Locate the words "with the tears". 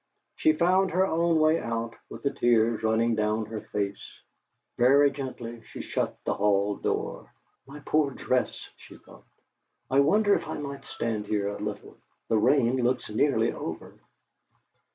2.09-2.81